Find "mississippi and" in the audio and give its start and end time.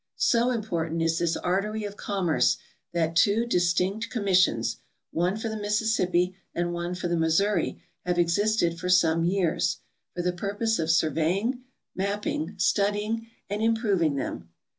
5.61-6.73